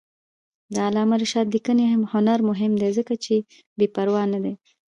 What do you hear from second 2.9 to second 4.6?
ځکه چې بېپروا نه دی.